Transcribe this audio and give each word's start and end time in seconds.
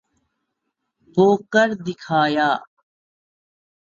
وہ 1.17 1.27
کر 1.53 1.69
دکھایا۔ 1.85 2.49